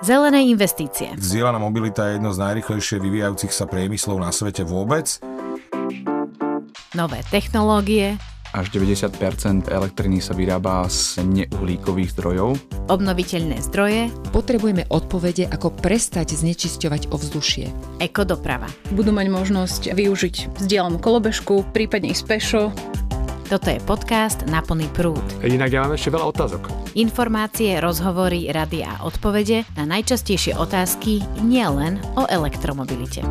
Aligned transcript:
Zelené 0.00 0.48
investície. 0.48 1.12
Zdieľaná 1.20 1.60
mobilita 1.60 2.08
je 2.08 2.16
jedno 2.16 2.32
z 2.32 2.40
najrychlejšie 2.40 2.96
vyvíjajúcich 3.04 3.52
sa 3.52 3.68
priemyslov 3.68 4.16
na 4.16 4.32
svete 4.32 4.64
vôbec. 4.64 5.20
Nové 6.96 7.20
technológie. 7.28 8.16
Až 8.50 8.72
90 8.74 9.14
elektriny 9.70 10.18
sa 10.18 10.34
vyrába 10.34 10.88
z 10.90 11.22
neuhlíkových 11.22 12.16
zdrojov. 12.16 12.58
Obnoviteľné 12.90 13.62
zdroje. 13.70 14.10
Potrebujeme 14.34 14.88
odpovede, 14.90 15.46
ako 15.46 15.70
prestať 15.70 16.34
znečisťovať 16.34 17.14
ovzdušie. 17.14 17.70
Ekodoprava. 18.02 18.66
Budú 18.90 19.14
mať 19.14 19.28
možnosť 19.30 19.82
využiť 19.94 20.64
vzdielanú 20.64 20.98
kolobežku, 20.98 21.62
prípadne 21.76 22.10
ísť 22.10 22.24
pešo. 22.26 22.62
Toto 23.46 23.68
je 23.70 23.78
podcast 23.84 24.42
Na 24.48 24.64
plný 24.64 24.90
prúd. 24.96 25.22
Inak 25.44 25.70
ja 25.70 25.86
mám 25.86 25.94
ešte 25.94 26.10
veľa 26.10 26.26
otázok. 26.34 26.79
Informácie, 26.98 27.78
rozhovory, 27.78 28.50
rady 28.50 28.82
a 28.82 29.06
odpovede 29.06 29.62
na 29.78 29.86
najčastejšie 29.86 30.58
otázky 30.58 31.22
nielen 31.38 32.02
o 32.18 32.26
elektromobilite. 32.26 33.22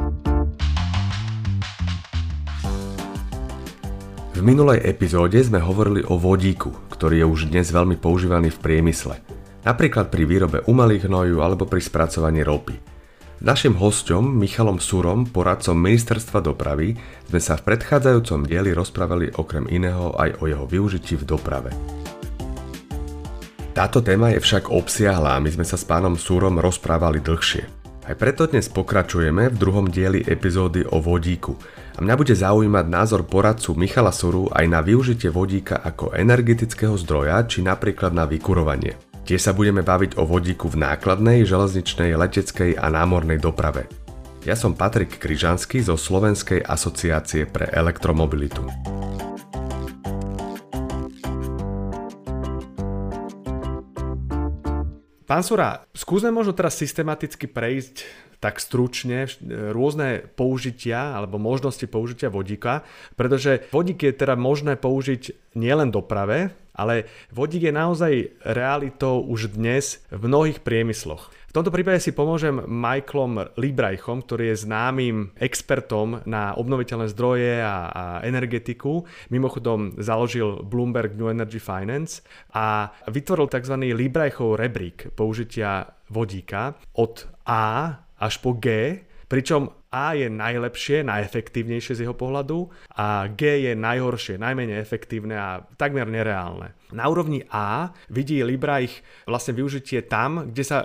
V 4.31 4.39
minulej 4.39 4.79
epizóde 4.87 5.43
sme 5.43 5.59
hovorili 5.59 5.99
o 6.07 6.15
vodíku, 6.15 6.71
ktorý 6.87 7.19
je 7.19 7.27
už 7.27 7.39
dnes 7.51 7.67
veľmi 7.67 7.99
používaný 7.99 8.47
v 8.55 8.61
priemysle. 8.63 9.19
Napríklad 9.67 10.07
pri 10.07 10.23
výrobe 10.23 10.63
umelých 10.63 11.11
hnojú 11.11 11.43
alebo 11.43 11.67
pri 11.67 11.83
spracovaní 11.83 12.47
ropy. 12.47 12.79
S 13.39 13.43
našim 13.43 13.75
hostom 13.75 14.39
Michalom 14.39 14.79
Surom, 14.79 15.27
poradcom 15.27 15.75
Ministerstva 15.75 16.39
dopravy, 16.39 16.95
sme 17.27 17.43
sa 17.43 17.59
v 17.59 17.75
predchádzajúcom 17.75 18.47
dieli 18.47 18.71
rozprávali 18.71 19.35
okrem 19.35 19.67
iného 19.67 20.15
aj 20.15 20.39
o 20.39 20.47
jeho 20.47 20.63
využití 20.63 21.19
v 21.19 21.27
doprave. 21.27 21.98
Táto 23.69 24.01
téma 24.01 24.33
je 24.33 24.41
však 24.41 24.73
obsiahla 24.73 25.37
a 25.37 25.43
my 25.43 25.49
sme 25.53 25.65
sa 25.65 25.77
s 25.77 25.85
pánom 25.85 26.17
Súrom 26.17 26.57
rozprávali 26.57 27.21
dlhšie. 27.21 27.63
Aj 28.09 28.17
preto 28.17 28.49
dnes 28.49 28.65
pokračujeme 28.65 29.53
v 29.53 29.59
druhom 29.61 29.85
dieli 29.85 30.25
epizódy 30.25 30.81
o 30.89 30.97
vodíku 30.97 31.53
a 31.93 32.01
mňa 32.01 32.15
bude 32.17 32.33
zaujímať 32.33 32.85
názor 32.89 33.21
poradcu 33.29 33.77
Michala 33.77 34.09
Suru 34.09 34.49
aj 34.49 34.65
na 34.65 34.81
využitie 34.81 35.29
vodíka 35.29 35.77
ako 35.85 36.17
energetického 36.17 36.97
zdroja 36.97 37.45
či 37.45 37.61
napríklad 37.61 38.09
na 38.09 38.25
vykurovanie. 38.25 38.97
Tiež 39.29 39.45
sa 39.45 39.53
budeme 39.53 39.85
baviť 39.85 40.17
o 40.17 40.25
vodíku 40.25 40.73
v 40.73 40.89
nákladnej, 40.89 41.45
železničnej, 41.45 42.17
leteckej 42.17 42.81
a 42.81 42.89
námornej 42.89 43.37
doprave. 43.37 43.85
Ja 44.41 44.57
som 44.57 44.73
Patrik 44.73 45.21
Kryžanský 45.21 45.85
zo 45.85 45.93
Slovenskej 45.93 46.65
asociácie 46.65 47.45
pre 47.45 47.69
elektromobilitu. 47.69 48.65
Pán 55.29 55.45
Sura, 55.45 55.85
skúsme 55.93 56.33
možno 56.33 56.57
teraz 56.57 56.73
systematicky 56.73 57.45
prejsť 57.45 58.01
tak 58.41 58.57
stručne 58.57 59.29
rôzne 59.69 60.25
použitia 60.33 61.13
alebo 61.13 61.37
možnosti 61.37 61.85
použitia 61.85 62.33
vodíka, 62.33 62.81
pretože 63.13 63.69
vodík 63.69 64.09
je 64.09 64.13
teda 64.25 64.33
možné 64.33 64.73
použiť 64.73 65.53
nielen 65.53 65.93
doprave, 65.93 66.49
ale 66.73 67.09
vodík 67.33 67.69
je 67.69 67.73
naozaj 67.73 68.13
realitou 68.43 69.21
už 69.23 69.55
dnes 69.55 70.01
v 70.09 70.21
mnohých 70.27 70.61
priemysloch. 70.63 71.29
V 71.49 71.57
tomto 71.57 71.73
prípade 71.73 71.97
si 71.97 72.13
pomôžem 72.13 72.53
Michaelom 72.53 73.57
Librajchom, 73.57 74.21
ktorý 74.21 74.53
je 74.53 74.69
známym 74.69 75.33
expertom 75.33 76.21
na 76.29 76.53
obnoviteľné 76.53 77.09
zdroje 77.09 77.57
a, 77.65 77.89
a 77.89 78.03
energetiku. 78.21 79.01
Mimochodom 79.33 79.97
založil 79.97 80.61
Bloomberg 80.61 81.17
New 81.17 81.25
Energy 81.25 81.57
Finance 81.57 82.21
a 82.53 82.93
vytvoril 83.09 83.49
tzv. 83.49 83.81
Librajchov 83.81 84.61
rebrík 84.61 85.09
použitia 85.17 85.89
vodíka 86.13 86.77
od 86.93 87.25
A 87.49 87.97
až 88.21 88.37
po 88.45 88.53
G, 88.53 89.01
pričom 89.25 89.78
a 89.89 90.13
je 90.13 90.29
najlepšie, 90.29 91.01
najefektívnejšie 91.01 91.97
z 91.97 92.03
jeho 92.05 92.13
pohľadu 92.13 92.69
a 92.93 93.25
G 93.33 93.65
je 93.65 93.73
najhoršie, 93.73 94.37
najmenej 94.37 94.77
efektívne 94.77 95.33
a 95.33 95.65
takmer 95.81 96.05
nereálne. 96.05 96.77
Na 96.93 97.05
úrovni 97.05 97.45
A 97.53 97.93
vidí 98.09 98.41
Libra 98.41 98.81
ich 98.81 99.01
vlastne 99.29 99.53
využitie 99.53 100.05
tam, 100.05 100.49
kde 100.49 100.63
sa 100.65 100.77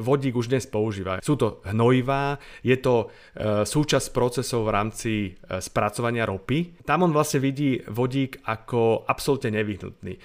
vodík 0.00 0.36
už 0.36 0.52
dnes 0.52 0.64
používa. 0.68 1.20
Sú 1.20 1.36
to 1.36 1.60
hnojivá, 1.68 2.40
je 2.64 2.76
to 2.80 3.08
e, 3.08 3.64
súčasť 3.68 4.08
procesov 4.12 4.68
v 4.68 4.72
rámci 4.72 5.12
e, 5.28 5.30
spracovania 5.60 6.24
ropy. 6.24 6.80
Tam 6.84 7.04
on 7.04 7.12
vlastne 7.12 7.44
vidí 7.44 7.80
vodík 7.88 8.40
ako 8.44 9.04
absolútne 9.04 9.52
nevyhnutný. 9.56 10.12
E, 10.16 10.20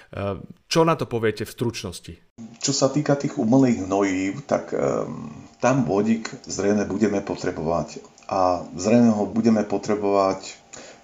čo 0.68 0.84
na 0.88 0.96
to 0.96 1.04
poviete 1.04 1.44
v 1.44 1.52
stručnosti? 1.52 2.14
Čo 2.60 2.72
sa 2.72 2.88
týka 2.92 3.16
tých 3.16 3.36
umelých 3.36 3.88
hnojív, 3.88 4.44
tak 4.44 4.72
um, 4.76 5.32
tam 5.56 5.88
vodík 5.88 6.28
zrejme 6.44 6.84
budeme 6.84 7.24
potrebovať 7.24 8.15
a 8.26 8.66
zrejme 8.74 9.10
ho 9.14 9.24
budeme 9.26 9.62
potrebovať 9.62 10.40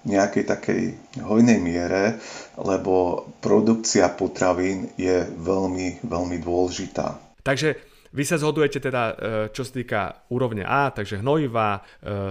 v 0.03 0.19
nejakej 0.19 0.43
takej 0.43 0.81
hojnej 1.23 1.63
miere, 1.63 2.19
lebo 2.59 3.25
produkcia 3.39 4.11
potravín 4.11 4.91
je 4.99 5.23
veľmi, 5.23 6.03
veľmi 6.03 6.37
dôležitá. 6.43 7.15
Takže 7.43 7.79
vy 8.13 8.23
sa 8.27 8.37
zhodujete 8.37 8.77
teda, 8.77 9.03
e, 9.09 9.13
čo 9.55 9.65
sa 9.65 9.71
týka 9.73 10.01
úrovne 10.29 10.61
A, 10.67 10.93
takže 10.93 11.23
hnojivá 11.23 11.79
e, 11.79 11.81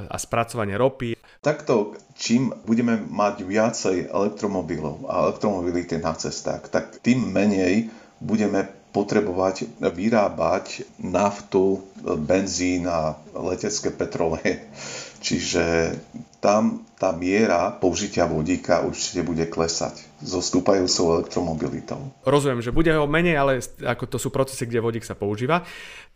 a 0.06 0.16
spracovanie 0.20 0.78
ropy. 0.78 1.18
Takto, 1.42 1.98
čím 2.14 2.54
budeme 2.62 3.02
mať 3.02 3.42
viacej 3.42 3.96
elektromobilov 4.14 5.10
a 5.10 5.26
elektromobility 5.26 5.98
na 5.98 6.14
cestách, 6.14 6.70
tak 6.70 7.02
tým 7.02 7.34
menej 7.34 7.90
budeme 8.22 8.81
potrebovať 8.92 9.80
vyrábať 9.80 10.84
naftu, 11.00 11.80
benzín 12.22 12.84
a 12.86 13.16
letecké 13.32 13.88
petroleje. 13.90 14.60
Čiže 15.26 15.96
tam 16.42 16.82
tá 16.98 17.14
miera 17.14 17.70
použitia 17.70 18.26
vodíka 18.26 18.82
určite 18.82 19.22
bude 19.22 19.46
klesať 19.46 20.02
so 20.18 20.42
stúpajúcou 20.42 21.18
elektromobilitou. 21.18 21.98
Rozumiem, 22.26 22.62
že 22.62 22.74
bude 22.74 22.90
ho 22.90 23.06
menej, 23.06 23.38
ale 23.38 23.52
ako 23.82 24.06
to 24.06 24.18
sú 24.18 24.34
procesy, 24.34 24.66
kde 24.66 24.82
vodík 24.82 25.06
sa 25.06 25.18
používa. 25.18 25.62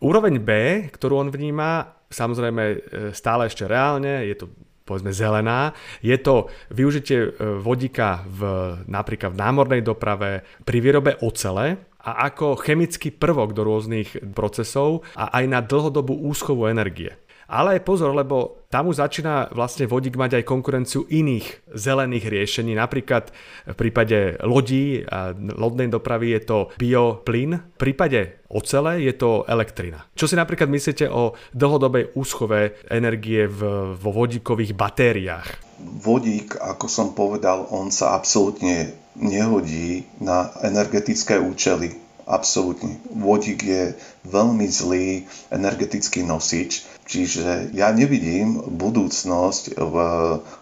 Úroveň 0.03 0.39
B, 0.39 0.51
ktorú 0.91 1.23
on 1.23 1.31
vníma, 1.31 1.91
samozrejme 2.11 2.63
e, 2.63 2.77
stále 3.15 3.47
ešte 3.47 3.67
reálne, 3.67 4.27
je 4.27 4.35
to 4.35 4.45
povedzme 4.87 5.11
zelená. 5.11 5.75
Je 5.99 6.15
to 6.15 6.47
využitie 6.71 7.19
e, 7.19 7.29
vodíka 7.59 8.23
v, 8.23 8.39
napríklad 8.87 9.35
v 9.35 9.41
námornej 9.43 9.81
doprave, 9.83 10.47
pri 10.63 10.77
výrobe 10.79 11.19
ocele, 11.19 11.75
a 12.07 12.31
ako 12.31 12.55
chemický 12.55 13.11
prvok 13.11 13.51
do 13.51 13.67
rôznych 13.67 14.31
procesov 14.31 15.03
a 15.19 15.27
aj 15.35 15.45
na 15.51 15.59
dlhodobú 15.59 16.15
úschovu 16.15 16.71
energie. 16.71 17.19
Ale 17.47 17.79
pozor, 17.79 18.11
lebo 18.11 18.67
tam 18.67 18.91
už 18.91 18.99
začína 18.99 19.55
vlastne 19.55 19.87
vodík 19.87 20.19
mať 20.19 20.43
aj 20.43 20.49
konkurenciu 20.51 21.07
iných 21.07 21.71
zelených 21.71 22.27
riešení. 22.27 22.75
Napríklad 22.75 23.31
v 23.71 23.75
prípade 23.79 24.35
lodí 24.43 25.07
a 25.07 25.31
lodnej 25.35 25.87
dopravy 25.87 26.35
je 26.35 26.41
to 26.43 26.57
bioplyn, 26.75 27.55
v 27.55 27.77
prípade 27.79 28.43
ocele 28.51 28.99
je 29.07 29.15
to 29.15 29.47
elektrina. 29.47 30.03
Čo 30.11 30.27
si 30.27 30.35
napríklad 30.35 30.67
myslíte 30.67 31.07
o 31.07 31.39
dlhodobej 31.55 32.19
úschove 32.19 32.83
energie 32.91 33.47
v, 33.47 33.95
vo 33.95 34.09
vodíkových 34.11 34.75
batériách? 34.75 35.47
Vodík, 35.79 36.59
ako 36.59 36.91
som 36.91 37.15
povedal, 37.15 37.71
on 37.71 37.95
sa 37.95 38.11
absolútne 38.19 38.91
nehodí 39.15 40.03
na 40.19 40.51
energetické 40.67 41.39
účely. 41.39 42.06
Absolútne. 42.27 42.99
Vodík 43.07 43.63
je 43.63 43.95
veľmi 44.27 44.67
zlý 44.67 45.23
energetický 45.47 46.27
nosič, 46.27 46.83
čiže 47.07 47.71
ja 47.71 47.95
nevidím 47.95 48.59
budúcnosť 48.67 49.79
v 49.79 49.95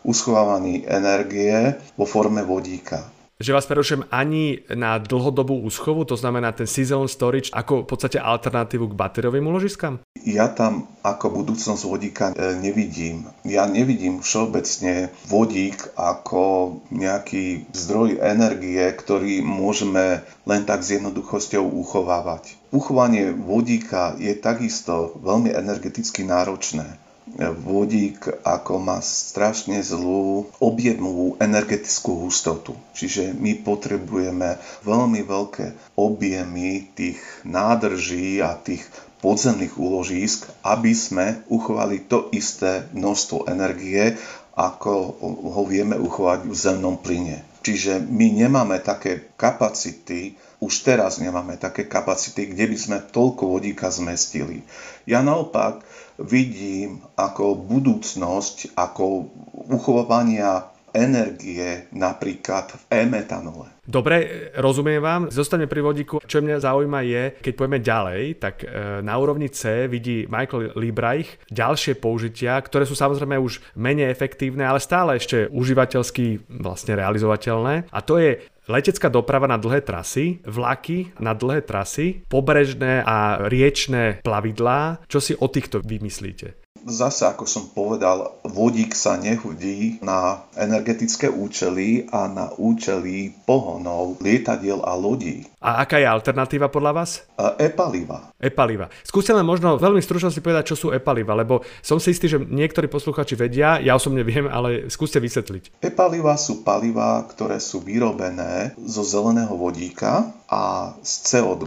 uschovávaní 0.05 0.85
energie 0.85 1.73
vo 1.97 2.05
forme 2.05 2.45
vodíka 2.45 3.14
že 3.35 3.51
vás 3.51 3.67
prerušujem 3.67 4.07
ani 4.15 4.63
na 4.71 4.95
dlhodobú 4.95 5.59
úschovu, 5.67 6.07
to 6.07 6.15
znamená 6.15 6.55
ten 6.55 6.63
season 6.63 7.11
storage, 7.11 7.51
ako 7.51 7.83
v 7.83 7.87
podstate 7.91 8.15
alternatívu 8.15 8.87
k 8.87 8.95
batériovým 8.95 9.43
úložiskám? 9.51 9.99
Ja 10.23 10.47
tam 10.47 10.87
ako 11.03 11.43
budúcnosť 11.43 11.83
vodíka 11.83 12.25
e, 12.31 12.55
nevidím. 12.57 13.27
Ja 13.43 13.67
nevidím 13.67 14.23
všeobecne 14.23 15.11
vodík 15.27 15.93
ako 15.99 16.79
nejaký 16.95 17.67
zdroj 17.75 18.23
energie, 18.23 18.81
ktorý 18.95 19.43
môžeme 19.43 20.23
len 20.47 20.61
tak 20.63 20.81
s 20.81 20.95
jednoduchosťou 20.95 21.61
uchovávať. 21.61 22.55
Uchovanie 22.71 23.35
vodíka 23.35 24.15
je 24.15 24.31
takisto 24.31 25.19
veľmi 25.19 25.51
energeticky 25.51 26.23
náročné 26.23 27.04
vodík 27.35 28.43
ako 28.47 28.79
má 28.79 29.03
strašne 29.03 29.83
zlú 29.83 30.47
objemovú 30.63 31.35
energetickú 31.43 32.23
hustotu. 32.27 32.79
Čiže 32.95 33.35
my 33.35 33.59
potrebujeme 33.59 34.55
veľmi 34.87 35.21
veľké 35.27 35.95
objemy 35.99 36.87
tých 36.95 37.19
nádrží 37.43 38.39
a 38.39 38.55
tých 38.55 38.87
podzemných 39.19 39.75
úložísk, 39.75 40.47
aby 40.63 40.95
sme 40.95 41.43
uchovali 41.51 42.07
to 42.07 42.31
isté 42.31 42.87
množstvo 42.95 43.51
energie, 43.51 44.15
ako 44.55 45.19
ho 45.51 45.63
vieme 45.67 45.99
uchovať 45.99 46.47
v 46.47 46.55
zemnom 46.55 46.95
plyne. 46.95 47.54
Čiže 47.65 47.97
my 47.97 48.45
nemáme 48.45 48.77
také 48.77 49.33
kapacity, 49.33 50.37
už 50.61 50.85
teraz 50.85 51.17
nemáme 51.17 51.57
také 51.57 51.89
kapacity, 51.89 52.53
kde 52.53 52.69
by 52.69 52.77
sme 52.77 52.97
toľko 53.09 53.57
vodíka 53.57 53.89
zmestili. 53.89 54.61
Ja 55.09 55.25
naopak 55.25 55.81
vidím 56.21 57.01
ako 57.17 57.57
budúcnosť, 57.57 58.77
ako 58.77 59.33
uchovania 59.73 60.74
energie 60.95 61.91
napríklad 61.91 62.71
v 62.71 62.83
e-metanole. 63.03 63.75
Dobre, 63.85 64.49
rozumiem 64.57 64.97
vám. 64.97 65.21
Zostane 65.29 65.69
pri 65.69 65.85
vodíku. 65.85 66.17
Čo 66.25 66.41
mňa 66.41 66.63
zaujíma 66.63 66.99
je, 67.05 67.23
keď 67.37 67.53
poďme 67.53 67.79
ďalej, 67.85 68.21
tak 68.41 68.65
e, 68.65 68.67
na 69.05 69.13
úrovni 69.19 69.53
C 69.53 69.85
vidí 69.85 70.25
Michael 70.25 70.73
Liebreich 70.73 71.37
ďalšie 71.53 72.01
použitia, 72.01 72.57
ktoré 72.65 72.89
sú 72.89 72.97
samozrejme 72.97 73.37
už 73.37 73.61
menej 73.77 74.09
efektívne, 74.09 74.65
ale 74.65 74.81
stále 74.81 75.21
ešte 75.21 75.51
užívateľsky 75.53 76.49
vlastne 76.49 76.97
realizovateľné. 76.97 77.93
A 77.93 77.99
to 78.01 78.17
je 78.17 78.41
letecká 78.65 79.13
doprava 79.13 79.45
na 79.45 79.61
dlhé 79.61 79.85
trasy, 79.85 80.41
vlaky 80.49 81.13
na 81.21 81.37
dlhé 81.37 81.61
trasy, 81.61 82.25
pobrežné 82.25 83.05
a 83.05 83.45
riečné 83.45 84.25
plavidlá. 84.25 85.05
Čo 85.05 85.21
si 85.21 85.33
o 85.37 85.45
týchto 85.45 85.85
vymyslíte? 85.85 86.64
Zase, 86.85 87.25
ako 87.25 87.49
som 87.49 87.65
povedal, 87.73 88.37
vodík 88.45 88.93
sa 88.93 89.17
nehodí 89.17 89.97
na 90.05 90.45
energetické 90.53 91.25
účely 91.25 92.05
a 92.13 92.29
na 92.29 92.53
účely 92.61 93.33
pohonov 93.49 94.21
lietadiel 94.21 94.85
a 94.85 94.93
lodí. 94.93 95.49
A 95.65 95.81
aká 95.81 95.97
je 95.97 96.05
alternatíva 96.05 96.69
podľa 96.69 96.91
vás? 96.93 97.25
E-paliva. 97.57 98.29
E-paliva. 98.37 98.93
Skúste 99.01 99.33
len 99.33 99.41
možno 99.41 99.81
veľmi 99.81 99.97
stručne 99.97 100.29
si 100.29 100.45
povedať, 100.45 100.69
čo 100.69 100.75
sú 100.77 100.87
e-paliva, 100.93 101.33
lebo 101.33 101.65
som 101.81 101.97
si 101.97 102.13
istý, 102.13 102.29
že 102.29 102.37
niektorí 102.37 102.85
posluchači 102.85 103.33
vedia, 103.33 103.81
ja 103.81 103.97
osobne 103.97 104.21
viem, 104.21 104.45
ale 104.45 104.85
skúste 104.93 105.17
vysvetliť. 105.17 105.81
E-paliva 105.81 106.37
sú 106.37 106.61
paliva, 106.61 107.25
ktoré 107.25 107.57
sú 107.57 107.81
vyrobené 107.81 108.77
zo 108.77 109.01
zeleného 109.01 109.57
vodíka 109.57 110.37
a 110.45 110.93
z 111.01 111.13
CO2, 111.33 111.65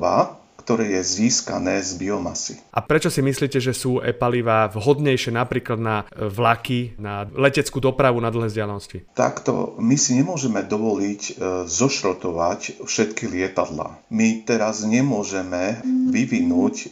ktoré 0.68 1.00
je 1.00 1.24
získané 1.24 1.80
z 1.80 1.96
biomasy. 1.96 2.60
A 2.76 2.84
prečo 2.84 3.08
si 3.08 3.24
myslíte, 3.24 3.56
že 3.56 3.72
sú 3.72 4.04
e-palivá 4.04 4.68
vhodnejšie 4.68 5.32
napríklad 5.32 5.80
na 5.80 6.04
e, 6.04 6.28
vlaky, 6.28 7.00
na 7.00 7.24
leteckú 7.24 7.80
dopravu 7.80 8.20
na 8.20 8.28
dlhé 8.28 8.52
vzdialenosti? 8.52 9.08
Takto 9.16 9.80
my 9.80 9.96
si 9.96 10.20
nemôžeme 10.20 10.60
dovoliť 10.60 11.22
e, 11.24 11.32
zošrotovať 11.64 12.84
všetky 12.84 13.32
lietadla. 13.32 13.96
My 14.12 14.44
teraz 14.44 14.84
nemôžeme 14.84 15.80
vyvinúť 16.12 16.74
e, 16.84 16.86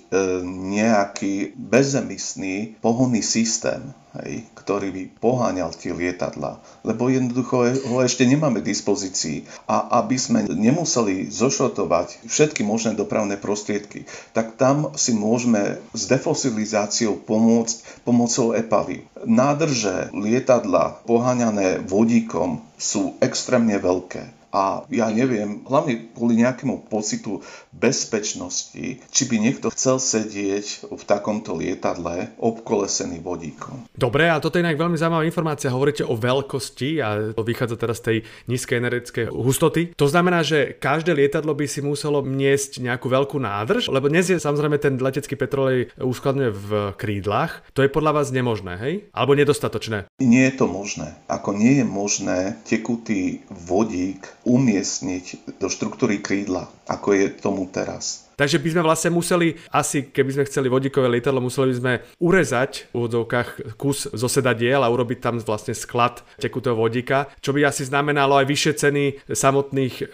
nejaký 0.72 1.52
bezemisný 1.52 2.80
pohonný 2.80 3.20
systém 3.20 3.92
hej, 4.22 4.44
ktorý 4.54 4.92
by 4.92 5.02
poháňal 5.18 5.72
tie 5.74 5.90
lietadla. 5.90 6.60
Lebo 6.84 7.08
jednoducho 7.08 7.66
ho 7.88 7.96
ešte 8.04 8.28
nemáme 8.28 8.60
k 8.60 8.70
dispozícii. 8.70 9.48
A 9.66 10.00
aby 10.04 10.20
sme 10.20 10.44
nemuseli 10.46 11.32
zošrotovať 11.32 12.28
všetky 12.28 12.62
možné 12.62 12.94
dopravné 12.94 13.40
prostriedky, 13.40 14.04
tak 14.36 14.60
tam 14.60 14.92
si 14.94 15.16
môžeme 15.16 15.80
s 15.96 16.06
defosilizáciou 16.06 17.16
pomôcť 17.16 18.04
pomocou 18.04 18.52
EPALy. 18.52 19.08
Nádrže 19.24 20.12
lietadla 20.12 21.02
poháňané 21.08 21.82
vodíkom 21.82 22.60
sú 22.76 23.16
extrémne 23.24 23.80
veľké. 23.80 24.35
A 24.56 24.88
ja 24.88 25.12
neviem, 25.12 25.60
hlavne 25.68 26.16
kvôli 26.16 26.40
nejakému 26.40 26.88
pocitu 26.88 27.44
bezpečnosti, 27.76 29.04
či 29.04 29.22
by 29.28 29.36
niekto 29.36 29.68
chcel 29.68 30.00
sedieť 30.00 30.88
v 30.88 31.02
takomto 31.04 31.52
lietadle 31.52 32.32
obkolesený 32.40 33.20
vodíkom. 33.20 33.84
Dobre, 33.92 34.32
a 34.32 34.40
toto 34.40 34.56
je 34.56 34.64
inak 34.64 34.80
veľmi 34.80 34.96
zaujímavá 34.96 35.28
informácia. 35.28 35.68
Hovoríte 35.68 36.08
o 36.08 36.16
veľkosti 36.16 36.90
a 37.04 37.36
to 37.36 37.44
vychádza 37.44 37.76
teraz 37.76 38.00
z 38.00 38.04
tej 38.08 38.18
nízkej 38.48 38.80
energetickej 38.80 39.26
hustoty. 39.28 39.92
To 39.92 40.08
znamená, 40.08 40.40
že 40.40 40.72
každé 40.72 41.12
lietadlo 41.12 41.52
by 41.52 41.68
si 41.68 41.84
muselo 41.84 42.24
niesť 42.24 42.80
nejakú 42.80 43.12
veľkú 43.12 43.36
nádrž, 43.36 43.92
lebo 43.92 44.08
dnes 44.08 44.32
je 44.32 44.40
samozrejme 44.40 44.80
ten 44.80 44.96
letecký 44.96 45.36
petrolej 45.36 45.92
uskladňuje 46.00 46.50
v 46.56 46.70
krídlach. 46.96 47.60
To 47.76 47.84
je 47.84 47.92
podľa 47.92 48.24
vás 48.24 48.32
nemožné, 48.32 48.80
hej? 48.80 48.94
Alebo 49.12 49.36
nedostatočné? 49.36 50.08
Nie 50.16 50.48
je 50.48 50.64
to 50.64 50.64
možné. 50.64 51.12
Ako 51.28 51.52
nie 51.52 51.76
je 51.76 51.84
možné 51.84 52.56
tekutý 52.64 53.44
vodík 53.52 54.24
umiestniť 54.46 55.58
do 55.58 55.66
štruktúry 55.66 56.22
krídla, 56.22 56.70
ako 56.86 57.18
je 57.18 57.26
tomu 57.34 57.66
teraz. 57.66 58.26
Takže 58.36 58.60
by 58.60 58.68
sme 58.68 58.82
vlastne 58.84 59.10
museli, 59.16 59.56
asi 59.72 60.12
keby 60.12 60.30
sme 60.36 60.44
chceli 60.44 60.68
vodíkové 60.68 61.08
lietadlo, 61.08 61.40
museli 61.40 61.72
by 61.72 61.76
sme 61.80 61.94
urezať 62.20 62.92
v 62.92 62.94
úvodzovkách 63.00 63.80
kus 63.80 64.12
zo 64.12 64.28
sedadiel 64.28 64.84
a 64.84 64.92
urobiť 64.92 65.18
tam 65.24 65.40
vlastne 65.40 65.72
sklad 65.72 66.20
tekutého 66.36 66.76
vodíka, 66.76 67.32
čo 67.40 67.56
by 67.56 67.64
asi 67.64 67.88
znamenalo 67.88 68.36
aj 68.36 68.44
vyššie 68.44 68.72
ceny 68.76 69.04
samotných 69.24 69.94
e, 69.96 70.04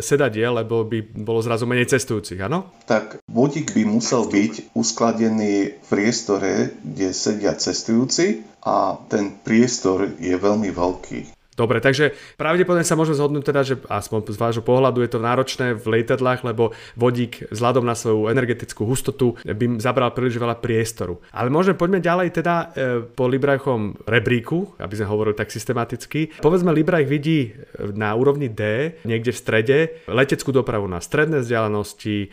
sedadiel, 0.00 0.64
lebo 0.64 0.88
by 0.88 1.12
bolo 1.20 1.44
zrazu 1.44 1.68
menej 1.68 1.92
cestujúcich, 1.92 2.40
áno? 2.40 2.72
Tak 2.88 3.20
vodík 3.28 3.76
by 3.76 3.84
musel 3.84 4.24
byť 4.24 4.72
uskladený 4.72 5.52
v 5.84 5.88
priestore, 5.92 6.72
kde 6.80 7.12
sedia 7.12 7.52
cestujúci 7.52 8.48
a 8.64 8.96
ten 9.12 9.36
priestor 9.44 10.08
je 10.16 10.32
veľmi 10.40 10.72
veľký. 10.72 11.37
Dobre, 11.58 11.82
takže 11.82 12.14
pravdepodobne 12.38 12.86
sa 12.86 12.94
môžeme 12.94 13.18
zhodnúť 13.18 13.44
teda, 13.50 13.60
že 13.66 13.74
aspoň 13.90 14.30
z 14.30 14.38
vášho 14.38 14.62
pohľadu 14.62 15.02
je 15.02 15.10
to 15.10 15.18
náročné 15.18 15.74
v 15.74 15.98
lietadlách, 15.98 16.46
lebo 16.46 16.70
vodík 16.94 17.50
vzhľadom 17.50 17.82
na 17.82 17.98
svoju 17.98 18.30
energetickú 18.30 18.86
hustotu 18.86 19.34
by 19.42 19.82
zabral 19.82 20.14
príliš 20.14 20.38
veľa 20.38 20.62
priestoru. 20.62 21.18
Ale 21.34 21.50
môžeme 21.50 21.74
poďme 21.74 21.98
ďalej 21.98 22.28
teda 22.30 22.54
e, 22.54 22.66
po 23.10 23.26
Librajchom 23.26 24.06
rebríku, 24.06 24.78
aby 24.78 24.94
sme 24.94 25.10
hovorili 25.10 25.34
tak 25.34 25.50
systematicky. 25.50 26.38
Povedzme, 26.38 26.70
Librajch 26.70 27.10
vidí 27.10 27.50
na 27.90 28.14
úrovni 28.14 28.46
D, 28.46 28.94
niekde 29.02 29.34
v 29.34 29.42
strede, 29.42 29.78
leteckú 30.06 30.54
dopravu 30.54 30.86
na 30.86 31.02
stredné 31.02 31.42
vzdialenosti, 31.42 32.18
e, 32.22 32.28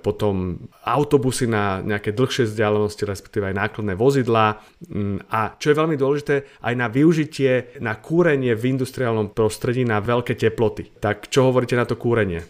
potom 0.00 0.56
autobusy 0.88 1.44
na 1.44 1.84
nejaké 1.84 2.16
dlhšie 2.16 2.48
vzdialenosti, 2.48 3.04
respektíve 3.04 3.52
aj 3.52 3.60
nákladné 3.60 3.92
vozidlá 3.92 4.64
mm, 4.88 5.28
a 5.28 5.52
čo 5.60 5.68
je 5.68 5.76
veľmi 5.76 6.00
dôležité, 6.00 6.64
aj 6.64 6.74
na 6.80 6.88
využitie, 6.88 7.76
na 7.84 8.00
kúrenie 8.00 8.56
industriálnom 8.70 9.34
prostredí 9.34 9.82
na 9.82 9.98
veľké 9.98 10.38
teploty. 10.38 10.88
Tak 11.02 11.26
čo 11.28 11.50
hovoríte 11.50 11.74
na 11.74 11.84
to 11.84 11.98
kúrenie? 11.98 12.46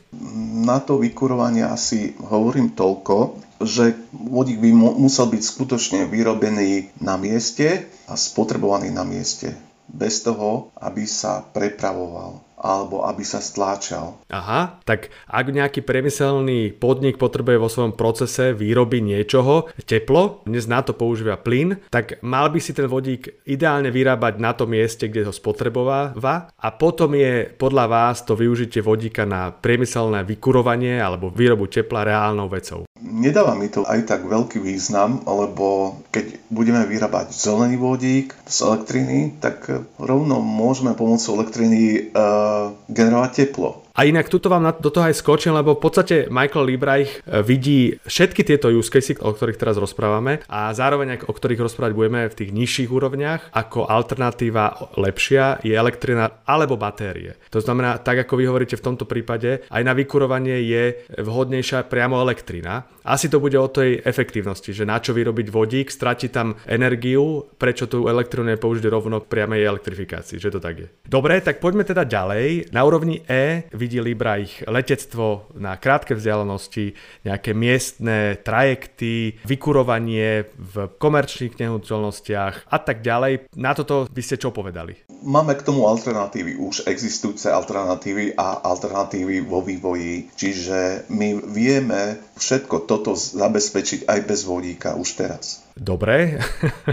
Na 0.60 0.78
to 0.84 1.00
vykurovanie 1.00 1.64
asi 1.64 2.12
hovorím 2.20 2.76
toľko, 2.76 3.40
že 3.64 3.96
vodík 4.12 4.60
by 4.60 4.70
musel 4.76 5.32
byť 5.32 5.42
skutočne 5.42 6.00
vyrobený 6.08 6.92
na 7.00 7.16
mieste 7.16 7.88
a 8.08 8.14
spotrebovaný 8.16 8.92
na 8.92 9.04
mieste. 9.04 9.69
Bez 9.90 10.22
toho, 10.22 10.70
aby 10.78 11.04
sa 11.04 11.42
prepravoval 11.42 12.50
alebo 12.60 13.08
aby 13.08 13.24
sa 13.24 13.40
stláčal. 13.40 14.20
Aha, 14.28 14.78
tak 14.84 15.08
ak 15.26 15.46
nejaký 15.48 15.80
priemyselný 15.80 16.76
podnik 16.76 17.16
potrebuje 17.16 17.56
vo 17.56 17.72
svojom 17.72 17.96
procese 17.96 18.52
výroby 18.52 19.00
niečoho 19.00 19.72
teplo, 19.88 20.44
dnes 20.44 20.68
na 20.68 20.84
to 20.84 20.92
používa 20.92 21.40
plyn, 21.40 21.80
tak 21.88 22.20
mal 22.20 22.52
by 22.52 22.60
si 22.60 22.76
ten 22.76 22.84
vodík 22.84 23.48
ideálne 23.48 23.88
vyrábať 23.88 24.36
na 24.36 24.52
tom 24.52 24.76
mieste, 24.76 25.08
kde 25.08 25.24
ho 25.24 25.32
spotrebováva 25.32 26.52
a 26.52 26.68
potom 26.76 27.16
je 27.16 27.48
podľa 27.56 27.86
vás 27.88 28.22
to 28.28 28.36
využitie 28.36 28.84
vodíka 28.84 29.24
na 29.24 29.48
priemyselné 29.50 30.22
vykurovanie 30.28 31.00
alebo 31.00 31.32
výrobu 31.32 31.64
tepla 31.64 32.04
reálnou 32.04 32.52
vecou. 32.52 32.89
Nedáva 33.20 33.52
mi 33.52 33.68
to 33.68 33.84
aj 33.84 34.08
tak 34.08 34.24
veľký 34.24 34.64
význam, 34.64 35.20
lebo 35.28 36.00
keď 36.08 36.40
budeme 36.48 36.80
vyrábať 36.88 37.36
zelený 37.36 37.76
vodík 37.76 38.32
z 38.48 38.56
elektriny, 38.64 39.36
tak 39.44 39.68
rovno 40.00 40.40
môžeme 40.40 40.96
pomocou 40.96 41.36
elektriny 41.36 42.08
uh, 42.16 42.72
generovať 42.88 43.44
teplo. 43.44 43.84
A 44.00 44.08
inak 44.08 44.32
tuto 44.32 44.48
vám 44.48 44.64
do 44.80 44.88
toho 44.88 45.12
aj 45.12 45.20
skočím, 45.20 45.52
lebo 45.52 45.76
v 45.76 45.84
podstate 45.84 46.32
Michael 46.32 46.72
Liebreich 46.72 47.20
e, 47.20 47.44
vidí 47.44 48.00
všetky 48.08 48.48
tieto 48.48 48.72
use 48.72 48.88
cases, 48.88 49.20
o 49.20 49.28
ktorých 49.28 49.60
teraz 49.60 49.76
rozprávame 49.76 50.40
a 50.48 50.72
zároveň 50.72 51.28
o 51.28 51.32
ktorých 51.36 51.60
rozprávať 51.60 51.92
budeme 51.92 52.24
v 52.24 52.32
tých 52.32 52.48
nižších 52.48 52.88
úrovniach, 52.88 53.52
ako 53.52 53.92
alternatíva 53.92 54.96
lepšia 54.96 55.60
je 55.60 55.76
elektrina 55.76 56.40
alebo 56.48 56.80
batérie. 56.80 57.36
To 57.52 57.60
znamená, 57.60 58.00
tak 58.00 58.24
ako 58.24 58.40
vy 58.40 58.48
hovoríte 58.48 58.80
v 58.80 58.86
tomto 58.88 59.04
prípade, 59.04 59.68
aj 59.68 59.82
na 59.84 59.92
vykurovanie 59.92 60.64
je 60.64 61.04
vhodnejšia 61.20 61.84
priamo 61.84 62.24
elektrina. 62.24 62.88
Asi 63.04 63.28
to 63.28 63.36
bude 63.36 63.56
o 63.60 63.68
tej 63.68 64.00
efektívnosti, 64.00 64.72
že 64.72 64.88
na 64.88 64.96
čo 64.96 65.12
vyrobiť 65.12 65.52
vodík, 65.52 65.92
strati 65.92 66.32
tam 66.32 66.56
energiu, 66.64 67.52
prečo 67.60 67.84
tú 67.84 68.08
elektrinu 68.08 68.48
použiť 68.56 68.84
rovno 68.88 69.20
priamej 69.20 69.60
elektrifikácii, 69.60 70.40
že 70.40 70.48
to 70.48 70.56
tak 70.56 70.74
je. 70.80 70.88
Dobre, 71.04 71.36
tak 71.44 71.60
poďme 71.60 71.84
teda 71.84 72.08
ďalej. 72.08 72.72
Na 72.72 72.80
úrovni 72.88 73.20
E 73.28 73.68
vidí 73.72 73.89
Libra 73.98 74.38
ich 74.38 74.62
letectvo 74.62 75.50
na 75.58 75.74
krátke 75.74 76.14
vzdialenosti, 76.14 76.94
nejaké 77.26 77.50
miestne 77.50 78.38
trajekty, 78.38 79.42
vykurovanie 79.42 80.46
v 80.54 80.74
komerčných 81.02 81.58
nehnuteľnostiach 81.58 82.70
a 82.70 82.78
tak 82.78 83.02
ďalej. 83.02 83.50
Na 83.58 83.74
toto 83.74 84.06
by 84.06 84.22
ste 84.22 84.38
čo 84.38 84.54
povedali? 84.54 84.94
Máme 85.26 85.58
k 85.58 85.66
tomu 85.66 85.84
alternatívy, 85.90 86.56
už 86.56 86.86
existujúce 86.88 87.50
alternatívy 87.52 88.38
a 88.38 88.62
alternatívy 88.64 89.44
vo 89.44 89.60
vývoji. 89.60 90.32
Čiže 90.32 91.10
my 91.12 91.42
vieme 91.50 92.20
všetko 92.40 92.88
toto 92.88 93.12
zabezpečiť 93.18 94.08
aj 94.08 94.20
bez 94.24 94.40
vodíka 94.48 94.96
už 94.96 95.08
teraz. 95.18 95.60
Dobre. 95.76 96.40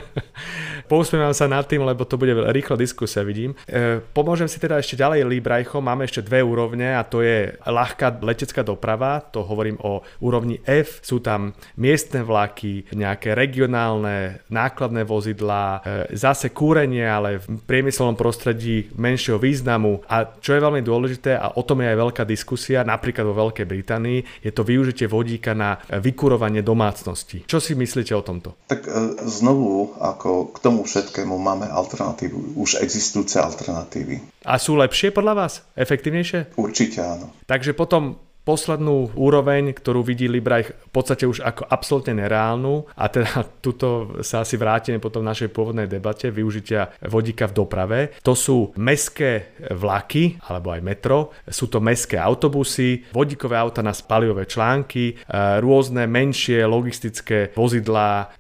Pousmievam 0.87 1.35
sa 1.35 1.51
nad 1.51 1.67
tým, 1.67 1.83
lebo 1.83 2.07
to 2.07 2.15
bude 2.15 2.31
rýchla 2.31 2.79
diskusia, 2.79 3.27
vidím. 3.27 3.53
E, 3.67 3.99
pomôžem 4.01 4.47
si 4.47 4.55
teda 4.57 4.79
ešte 4.79 4.95
ďalej 4.95 5.27
Librajchom. 5.27 5.83
Máme 5.83 6.07
ešte 6.07 6.23
dve 6.23 6.39
úrovne 6.39 6.95
a 6.95 7.03
to 7.03 7.19
je 7.19 7.51
ľahká 7.67 8.23
letecká 8.23 8.63
doprava, 8.63 9.19
to 9.19 9.43
hovorím 9.43 9.75
o 9.83 10.01
úrovni 10.23 10.63
F. 10.63 11.03
Sú 11.03 11.19
tam 11.19 11.51
miestne 11.75 12.23
vlaky, 12.23 12.87
nejaké 12.95 13.35
regionálne 13.35 14.41
nákladné 14.47 15.03
vozidlá, 15.03 15.83
e, 15.83 16.15
zase 16.15 16.55
kúrenie, 16.55 17.03
ale 17.03 17.43
v 17.43 17.59
priemyselnom 17.67 18.15
prostredí 18.15 18.87
menšieho 18.95 19.37
významu. 19.37 20.07
A 20.07 20.25
čo 20.39 20.55
je 20.55 20.63
veľmi 20.63 20.81
dôležité, 20.81 21.35
a 21.35 21.53
o 21.59 21.61
tom 21.67 21.83
je 21.83 21.91
aj 21.91 21.97
veľká 21.99 22.23
diskusia, 22.23 22.87
napríklad 22.87 23.27
vo 23.27 23.35
Veľkej 23.35 23.67
Británii, 23.67 24.19
je 24.41 24.51
to 24.55 24.63
využitie 24.63 25.05
vodíka 25.05 25.51
na 25.51 25.77
vykurovanie 25.91 26.63
domácnosti. 26.63 27.43
Čo 27.45 27.59
si 27.59 27.75
myslíte 27.75 28.15
o 28.15 28.23
tomto? 28.23 28.55
Tak 28.71 28.87
e, 28.87 28.91
znovu, 29.27 29.93
ako 29.99 30.55
k 30.55 30.57
tomu 30.63 30.76
všetkému 30.83 31.37
máme 31.37 31.69
alternatívy, 31.69 32.57
už 32.57 32.81
existujúce 32.81 33.39
alternatívy. 33.39 34.45
A 34.45 34.57
sú 34.57 34.75
lepšie 34.77 35.13
podľa 35.13 35.33
vás? 35.33 35.53
Efektívnejšie? 35.77 36.57
Určite 36.57 36.99
áno. 37.01 37.33
Takže 37.45 37.77
potom 37.77 38.27
poslednú 38.47 39.11
úroveň, 39.19 39.75
ktorú 39.75 40.07
vidí 40.07 40.31
Libraj 40.31 40.71
v 40.71 40.91
podstate 40.95 41.27
už 41.27 41.43
ako 41.43 41.67
absolútne 41.67 42.23
nereálnu 42.23 42.87
a 42.95 43.11
teda 43.11 43.43
tuto 43.65 44.23
sa 44.23 44.47
asi 44.47 44.55
vrátime 44.55 45.03
potom 45.03 45.27
v 45.27 45.35
našej 45.35 45.51
pôvodnej 45.51 45.91
debate 45.91 46.31
využitia 46.31 46.95
vodíka 47.11 47.51
v 47.51 47.55
doprave. 47.59 47.99
To 48.23 48.31
sú 48.31 48.71
meské 48.79 49.59
vlaky 49.75 50.39
alebo 50.47 50.71
aj 50.71 50.79
metro, 50.79 51.35
sú 51.43 51.67
to 51.67 51.83
meské 51.83 52.15
autobusy, 52.15 53.03
vodíkové 53.11 53.59
auta 53.59 53.83
na 53.83 53.91
spaliové 53.91 54.47
články, 54.47 55.11
e, 55.11 55.13
rôzne 55.59 56.07
menšie 56.07 56.63
logistické 56.63 57.51
vozidlá. 57.51 58.31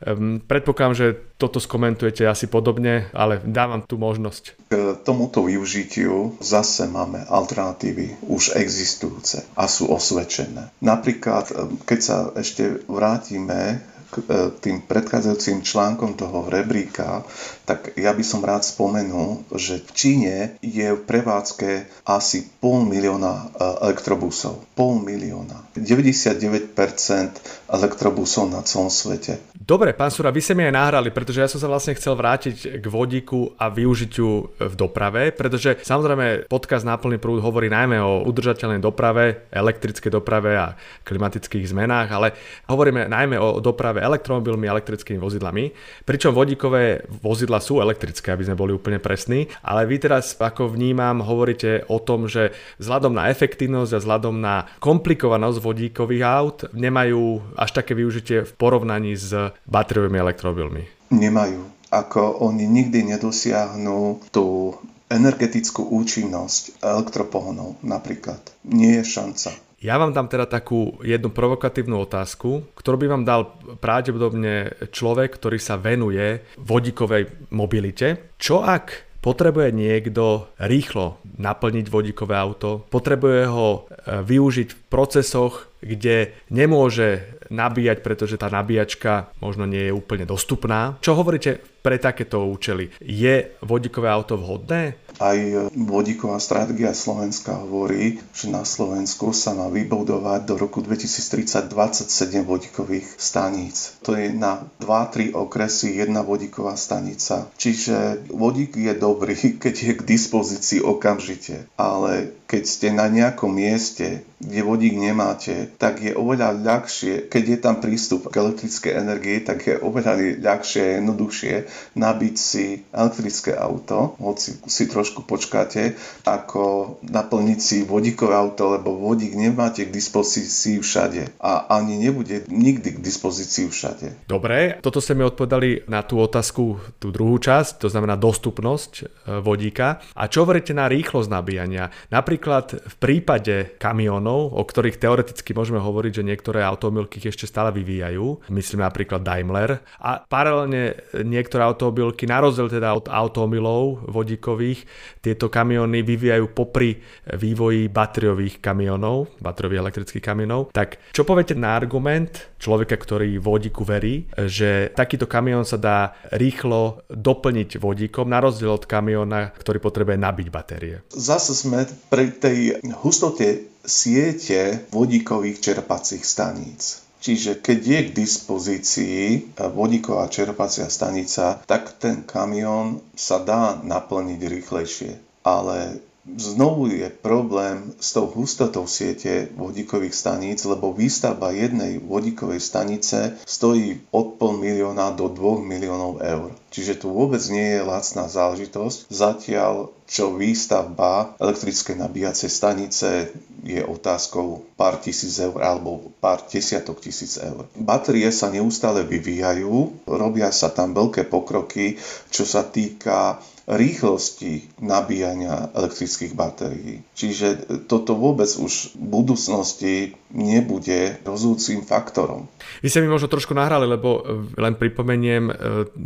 Predpokladám, 0.47 0.95
že 0.95 1.07
toto 1.37 1.61
skomentujete 1.61 2.25
asi 2.25 2.49
podobne, 2.49 3.13
ale 3.13 3.37
dávam 3.45 3.85
tu 3.85 4.01
možnosť. 4.01 4.73
K 4.73 4.97
tomuto 5.05 5.45
využitiu 5.45 6.35
zase 6.41 6.89
máme 6.89 7.23
alternatívy 7.29 8.25
už 8.25 8.57
existujúce 8.57 9.45
a 9.53 9.69
sú 9.69 9.93
osvedčené. 9.93 10.73
Napríklad, 10.81 11.53
keď 11.85 11.99
sa 12.01 12.17
ešte 12.33 12.81
vrátime 12.89 13.85
k 14.07 14.15
e, 14.23 14.23
tým 14.63 14.77
predchádzajúcim 14.87 15.61
článkom 15.61 16.15
toho 16.15 16.47
rebríka, 16.47 17.27
tak 17.67 17.91
ja 17.99 18.15
by 18.15 18.23
som 18.23 18.39
rád 18.39 18.63
spomenul, 18.63 19.43
že 19.51 19.83
v 19.83 19.89
Číne 19.91 20.35
je 20.63 20.95
v 20.95 21.01
prevádzke 21.03 21.69
asi 22.07 22.47
pol 22.63 22.87
milióna 22.87 23.33
e, 23.35 23.45
elektrobusov. 23.83 24.63
Pol 24.79 25.03
milióna. 25.03 25.67
99% 25.75 27.66
elektrobusov 27.67 28.47
na 28.47 28.63
celom 28.63 28.87
svete. 28.87 29.43
Dobre, 29.67 29.91
pán 29.91 30.07
Sura, 30.07 30.31
vy 30.31 30.39
ste 30.39 30.55
mi 30.55 30.63
aj 30.63 30.79
nahrali, 30.79 31.11
pretože 31.11 31.43
ja 31.43 31.51
som 31.51 31.59
sa 31.59 31.67
vlastne 31.67 31.91
chcel 31.99 32.15
vrátiť 32.15 32.79
k 32.79 32.85
vodíku 32.87 33.51
a 33.59 33.67
využitiu 33.67 34.55
v 34.55 34.73
doprave, 34.79 35.35
pretože 35.35 35.83
samozrejme 35.83 36.47
podcast 36.47 36.87
Náplný 36.87 37.19
prúd 37.19 37.43
hovorí 37.43 37.67
najmä 37.67 37.99
o 37.99 38.23
udržateľnej 38.23 38.79
doprave, 38.79 39.51
elektrickej 39.51 40.07
doprave 40.07 40.55
a 40.55 40.71
klimatických 41.03 41.67
zmenách, 41.67 42.07
ale 42.15 42.31
hovoríme 42.71 43.11
najmä 43.11 43.35
o 43.35 43.59
doprave 43.59 43.99
elektromobilmi 43.99 44.71
a 44.71 44.79
elektrickými 44.79 45.19
vozidlami, 45.19 45.75
pričom 46.07 46.31
vodíkové 46.31 47.03
vozidla 47.19 47.59
sú 47.59 47.83
elektrické, 47.83 48.31
aby 48.31 48.47
sme 48.47 48.55
boli 48.55 48.71
úplne 48.71 49.03
presní, 49.03 49.51
ale 49.67 49.83
vy 49.83 49.99
teraz, 49.99 50.39
ako 50.39 50.71
vnímam, 50.71 51.19
hovoríte 51.19 51.83
o 51.91 51.99
tom, 51.99 52.31
že 52.31 52.55
vzhľadom 52.79 53.11
na 53.11 53.27
efektívnosť 53.27 53.91
a 53.91 53.99
vzhľadom 53.99 54.35
na 54.39 54.63
komplikovanosť 54.79 55.59
vodíkových 55.59 56.23
aut 56.23 56.57
nemajú 56.71 57.51
až 57.57 57.73
také 57.73 57.97
využitie 57.97 58.45
v 58.45 58.51
porovnaní 58.53 59.17
s 59.17 59.33
batériovými 59.65 60.21
elektromobilmi? 60.21 60.83
Nemajú. 61.09 61.65
Ako 61.89 62.45
oni 62.45 62.69
nikdy 62.69 63.15
nedosiahnu 63.15 64.21
tú 64.29 64.75
energetickú 65.07 65.87
účinnosť 65.87 66.83
elektropohonov 66.83 67.79
napríklad. 67.81 68.43
Nie 68.67 69.01
je 69.01 69.03
šanca. 69.07 69.49
Ja 69.77 70.01
vám 70.01 70.09
dám 70.09 70.25
teda 70.25 70.49
takú 70.49 70.97
jednu 71.05 71.29
provokatívnu 71.29 72.01
otázku, 72.01 72.65
ktorú 72.73 72.97
by 72.97 73.07
vám 73.13 73.23
dal 73.29 73.41
pravdepodobne 73.77 74.73
človek, 74.89 75.37
ktorý 75.37 75.61
sa 75.61 75.77
venuje 75.77 76.41
vodíkovej 76.57 77.29
mobilite. 77.53 78.33
Čo 78.41 78.65
ak 78.65 79.07
potrebuje 79.21 79.69
niekto 79.77 80.49
rýchlo 80.57 81.21
naplniť 81.37 81.85
vodíkové 81.93 82.33
auto, 82.33 82.89
potrebuje 82.89 83.41
ho 83.45 83.67
e, 83.69 83.79
využiť 84.25 84.69
v 84.73 84.79
procesoch, 84.89 85.66
kde 85.81 86.33
nemôže 86.49 87.37
nabíjať, 87.47 88.01
pretože 88.01 88.35
tá 88.35 88.49
nabíjačka 88.49 89.31
možno 89.39 89.69
nie 89.69 89.87
je 89.87 89.95
úplne 89.95 90.25
dostupná. 90.27 90.97
Čo 90.99 91.15
hovoríte 91.15 91.61
pre 91.81 92.01
takéto 92.01 92.43
účely? 92.43 92.91
Je 92.99 93.55
vodíkové 93.63 94.11
auto 94.11 94.35
vhodné? 94.35 95.06
Aj 95.17 95.37
vodíková 95.73 96.37
stratégia 96.37 96.93
Slovenska 96.93 97.57
hovorí, 97.57 98.21
že 98.37 98.53
na 98.53 98.61
Slovensku 98.61 99.33
sa 99.33 99.57
má 99.57 99.65
vybudovať 99.65 100.45
do 100.45 100.55
roku 100.61 100.85
2030 100.85 101.67
27 101.73 102.45
vodíkových 102.45 103.07
staníc. 103.17 103.97
To 104.05 104.13
je 104.13 104.29
na 104.29 104.69
2-3 104.77 105.33
okresy 105.33 105.97
jedna 105.97 106.21
vodíková 106.21 106.77
stanica. 106.77 107.49
Čiže 107.57 108.29
vodík 108.29 108.77
je 108.77 108.93
dobrý, 108.93 109.35
keď 109.63 109.73
je 109.73 109.93
k 109.97 110.01
dispozícii 110.05 110.79
okamžite, 110.85 111.65
ale 111.81 112.37
keď 112.47 112.63
ste 112.63 112.87
na 112.95 113.11
nejakom 113.11 113.51
mieste, 113.51 114.23
kde 114.39 114.61
vodík 114.63 114.95
nemáte, 114.95 115.67
tak 115.75 115.99
je 115.99 116.15
oveľa 116.15 116.55
ľahšie, 116.61 117.27
keď 117.27 117.43
je 117.43 117.57
tam 117.59 117.75
prístup 117.83 118.29
k 118.31 118.39
elektrickej 118.39 118.93
energii, 118.95 119.43
tak 119.43 119.67
je 119.67 119.75
oveľa 119.75 120.39
ľahšie 120.39 120.81
a 120.81 120.93
jednoduchšie 121.01 121.53
nabiť 121.99 122.35
si 122.37 122.85
elektrické 122.93 123.51
auto, 123.57 124.15
hoci 124.21 124.55
si 124.69 124.83
trošku 124.87 125.06
počkáte, 125.13 125.95
ako 126.27 126.97
naplniť 127.05 127.59
si 127.59 127.77
vodíkové 127.85 128.33
auto, 128.33 128.73
lebo 128.73 128.97
vodík 128.97 129.37
nemáte 129.37 129.87
k 129.87 129.93
dispozícii 129.93 130.81
všade 130.81 131.37
a 131.39 131.69
ani 131.77 131.99
nebude 132.01 132.47
nikdy 132.49 132.97
k 132.97 132.99
dispozícii 132.99 133.69
všade. 133.69 134.27
Dobre, 134.27 134.79
toto 134.81 134.99
ste 134.99 135.13
mi 135.13 135.23
odpovedali 135.23 135.87
na 135.87 136.03
tú 136.03 136.19
otázku, 136.19 136.79
tú 136.97 137.13
druhú 137.13 137.37
časť, 137.37 137.83
to 137.83 137.87
znamená 137.87 138.17
dostupnosť 138.17 138.91
e, 138.97 139.03
vodíka. 139.39 140.01
A 140.17 140.27
čo 140.27 140.43
hovoríte 140.43 140.73
na 140.73 140.89
rýchlosť 140.89 141.29
nabíjania? 141.29 141.93
Napríklad 142.09 142.75
v 142.75 142.95
prípade 142.97 143.77
kamionov, 143.77 144.55
o 144.55 144.63
ktorých 144.63 144.99
teoreticky 144.99 145.53
môžeme 145.53 145.79
hovoriť, 145.79 146.21
že 146.21 146.27
niektoré 146.27 146.63
automobilky 146.63 147.21
ešte 147.21 147.45
stále 147.47 147.69
vyvíjajú, 147.75 148.49
myslím 148.49 148.81
napríklad 148.83 149.21
Daimler, 149.21 149.83
a 149.99 150.23
paralelne 150.23 150.97
niektoré 151.13 151.63
automobilky, 151.67 152.25
na 152.25 152.39
rozdiel 152.41 152.71
teda 152.71 152.95
od 152.95 153.05
automobilov 153.11 154.07
vodíkových, 154.07 154.87
tieto 155.23 155.47
kamiony 155.47 156.03
vyvíjajú 156.03 156.45
popri 156.51 156.99
vývoji 157.35 157.87
batériových 157.87 158.59
kamionov, 158.59 159.39
batériových 159.39 159.81
elektrických 159.87 160.23
kamionov. 160.23 160.69
Tak 160.75 161.13
čo 161.15 161.23
poviete 161.23 161.55
na 161.57 161.73
argument 161.73 162.57
človeka, 162.57 162.97
ktorý 162.97 163.37
vodíku 163.39 163.85
verí, 163.87 164.27
že 164.35 164.91
takýto 164.93 165.29
kamión 165.29 165.63
sa 165.63 165.79
dá 165.79 166.17
rýchlo 166.35 167.05
doplniť 167.07 167.79
vodíkom, 167.79 168.27
na 168.27 168.43
rozdiel 168.43 168.75
od 168.75 168.85
kamiona, 168.85 169.55
ktorý 169.55 169.79
potrebuje 169.79 170.17
nabiť 170.19 170.47
batérie? 170.51 170.95
Zase 171.13 171.55
sme 171.55 171.87
pri 172.11 172.35
tej 172.35 172.83
hustote 172.99 173.71
siete 173.87 174.83
vodíkových 174.91 175.63
čerpacích 175.63 176.27
staníc. 176.27 177.06
Čiže 177.27 177.59
keď 177.59 177.79
je 177.83 177.99
k 178.07 178.15
dispozícii 178.23 179.19
vodíková 179.59 180.31
čerpacia 180.31 180.87
stanica, 180.87 181.59
tak 181.67 181.99
ten 181.99 182.23
kamión 182.23 183.03
sa 183.19 183.43
dá 183.43 183.75
naplniť 183.83 184.39
rýchlejšie. 184.47 185.43
Ale 185.43 185.99
znovu 186.23 186.87
je 186.87 187.11
problém 187.11 187.91
s 187.99 188.15
tou 188.15 188.31
hustotou 188.31 188.87
siete 188.87 189.51
vodíkových 189.59 190.15
staníc, 190.15 190.63
lebo 190.63 190.95
výstavba 190.95 191.51
jednej 191.51 191.99
vodíkovej 191.99 192.63
stanice 192.63 193.35
stojí 193.43 194.07
od 194.15 194.39
pol 194.39 194.55
milióna 194.63 195.11
do 195.11 195.27
2 195.27 195.67
miliónov 195.67 196.23
eur. 196.23 196.55
Čiže 196.77 197.01
tu 197.01 197.09
vôbec 197.09 197.41
nie 197.49 197.73
je 197.73 197.81
lacná 197.81 198.29
záležitosť. 198.29 199.09
Zatiaľ, 199.09 199.89
čo 200.05 200.37
výstavba 200.37 201.33
elektrickej 201.41 201.97
nabíjacej 201.97 202.53
stanice 202.53 203.33
je 203.65 203.81
otázkou 203.81 204.61
pár 204.77 205.01
tisíc 205.01 205.41
eur 205.41 205.57
alebo 205.57 206.13
pár 206.21 206.45
desiatok 206.45 207.01
tisíc 207.01 207.41
eur. 207.41 207.65
Batérie 207.73 208.29
sa 208.29 208.53
neustále 208.53 209.01
vyvíjajú, 209.09 210.05
robia 210.05 210.53
sa 210.53 210.69
tam 210.69 210.93
veľké 210.93 211.25
pokroky, 211.25 211.97
čo 212.29 212.45
sa 212.45 212.61
týka 212.61 213.41
rýchlosti 213.67 214.79
nabíjania 214.79 215.67
elektrických 215.75 216.31
batérií. 216.31 217.03
Čiže 217.11 217.67
toto 217.91 218.15
vôbec 218.15 218.47
už 218.47 218.95
v 218.95 219.03
budúcnosti 219.03 219.95
nebude 220.31 221.19
rozhodujúcim 221.27 221.83
faktorom. 221.83 222.47
Vy 222.79 222.87
ste 222.87 223.03
mi 223.03 223.11
možno 223.11 223.27
trošku 223.27 223.51
nahrali, 223.51 223.83
lebo 223.83 224.23
len 224.55 224.79
pripomeniem, 224.79 225.51
e, 225.51 225.53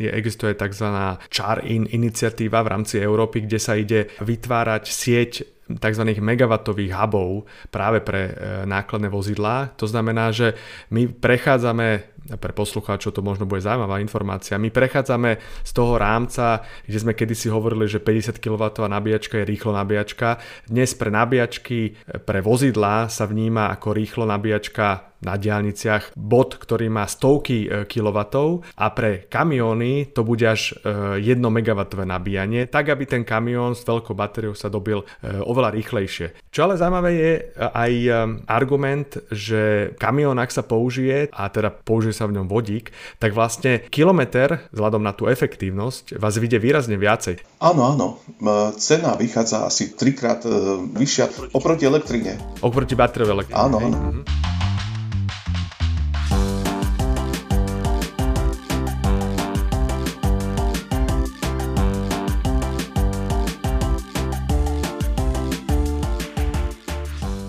existuje 0.09 0.57
tzv. 0.61 0.87
CHAR-IN 1.33 1.89
iniciatíva 1.89 2.61
v 2.61 2.71
rámci 2.77 3.01
Európy, 3.01 3.49
kde 3.49 3.57
sa 3.57 3.73
ide 3.73 4.13
vytvárať 4.21 4.83
sieť 4.85 5.31
tzv. 5.79 6.03
megawattových 6.19 6.93
hubov 6.93 7.47
práve 7.71 8.03
pre 8.03 8.21
e, 8.29 8.33
nákladné 8.67 9.07
vozidlá. 9.07 9.73
To 9.79 9.87
znamená, 9.87 10.29
že 10.35 10.53
my 10.91 11.07
prechádzame 11.07 12.20
pre 12.37 12.53
poslucháčov 12.55 13.15
to 13.15 13.21
možno 13.25 13.49
bude 13.49 13.63
zaujímavá 13.63 13.99
informácia. 13.99 14.61
My 14.61 14.69
prechádzame 14.69 15.41
z 15.65 15.71
toho 15.71 15.97
rámca, 15.97 16.63
kde 16.85 16.97
sme 17.01 17.13
kedysi 17.17 17.51
hovorili, 17.51 17.89
že 17.89 18.03
50 18.03 18.37
kW 18.37 18.63
nabíjačka 18.87 19.41
je 19.41 19.49
rýchlo 19.49 19.71
nabíjačka. 19.75 20.39
Dnes 20.67 20.93
pre 20.93 21.09
nabíjačky 21.11 21.97
pre 22.23 22.39
vozidlá 22.39 23.07
sa 23.09 23.25
vníma 23.27 23.73
ako 23.73 23.95
rýchlo 23.95 24.23
nabíjačka 24.27 25.11
na 25.21 25.37
diálniciach 25.37 26.17
bod, 26.17 26.57
ktorý 26.57 26.89
má 26.89 27.05
stovky 27.05 27.69
e, 27.69 27.85
kW 27.85 28.19
a 28.77 28.85
pre 28.91 29.29
kamióny 29.29 30.11
to 30.11 30.25
bude 30.25 30.43
až 30.43 30.75
1 30.81 31.21
e, 31.21 31.33
MW 31.37 31.81
nabíjanie, 32.03 32.65
tak 32.67 32.89
aby 32.89 33.05
ten 33.05 33.21
kamión 33.21 33.77
s 33.77 33.85
veľkou 33.85 34.17
batériou 34.17 34.57
sa 34.57 34.67
dobil 34.67 35.01
e, 35.01 35.05
oveľa 35.45 35.69
rýchlejšie. 35.77 36.49
Čo 36.49 36.67
ale 36.67 36.75
zaujímavé 36.81 37.11
je 37.13 37.31
aj 37.55 37.93
argument, 38.49 39.09
že 39.31 39.93
kamión 39.95 40.41
ak 40.41 40.51
sa 40.51 40.65
použije 40.65 41.29
a 41.31 41.47
teda 41.47 41.69
použije 41.71 42.17
sa 42.17 42.20
v 42.27 42.41
ňom 42.41 42.47
vodík, 42.49 42.91
tak 43.21 43.37
vlastne 43.37 43.85
kilometr 43.87 44.67
vzhľadom 44.73 45.01
na 45.01 45.13
tú 45.13 45.29
efektívnosť 45.29 46.17
vás 46.17 46.35
vyjde 46.37 46.59
výrazne 46.59 46.97
viacej. 46.97 47.41
Áno, 47.61 47.81
áno. 47.87 48.07
Cena 48.77 49.15
vychádza 49.15 49.69
asi 49.69 49.93
trikrát 49.93 50.43
vyššia 50.97 51.53
oproti 51.55 51.85
elektrine. 51.85 52.37
Oproti 52.65 52.97
batériovej 52.97 53.33
elektrine. 53.45 53.61
Áno, 53.61 53.77
áno. 53.79 53.97
Mhm. 53.97 54.40